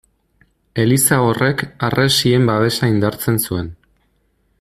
[0.83, 3.69] Eliza horrek harresien babesa indartzen zuen.